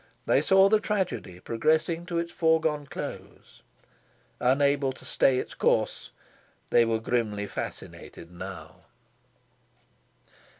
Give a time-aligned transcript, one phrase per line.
[0.25, 3.61] They saw the tragedy progressing to its foreseen close.
[4.39, 6.09] Unable to stay its course,
[6.71, 8.85] they were grimly fascinated now.